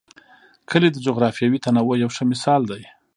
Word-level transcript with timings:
کلي 0.69 0.89
د 0.91 0.97
جغرافیوي 1.05 1.59
تنوع 1.65 1.95
یو 2.03 2.09
ښه 2.15 2.23
مثال 2.31 2.61
دی. 2.71 2.83